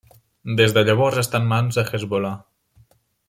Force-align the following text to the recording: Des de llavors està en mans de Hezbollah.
Des 0.59 0.73
de 0.77 0.83
llavors 0.87 1.19
està 1.23 1.43
en 1.43 1.47
mans 1.53 1.79
de 1.81 1.85
Hezbollah. 1.91 2.35